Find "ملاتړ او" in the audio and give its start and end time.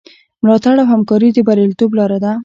0.41-0.87